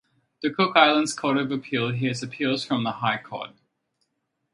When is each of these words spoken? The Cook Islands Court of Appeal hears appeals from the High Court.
The 0.41 0.49
Cook 0.49 0.75
Islands 0.75 1.13
Court 1.13 1.37
of 1.37 1.51
Appeal 1.51 1.91
hears 1.91 2.23
appeals 2.23 2.63
from 2.65 2.83
the 2.83 2.91
High 2.93 3.21
Court. 3.21 3.51